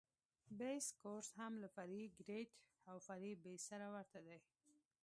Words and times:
بیس 0.59 0.85
کورس 1.01 1.29
هم 1.39 1.53
له 1.61 1.67
فرعي 1.75 2.05
ګریډ 2.19 2.47
او 2.89 2.95
فرعي 3.07 3.33
بیس 3.45 3.61
سره 3.71 3.85
ورته 3.95 4.19
دی 4.25 4.37